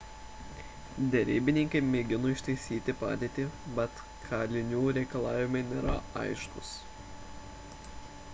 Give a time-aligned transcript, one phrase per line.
[1.15, 3.45] derybininkai mėgino ištaisyti padėtį
[3.77, 6.75] bet kalinių reikalavimai nėra aiškūs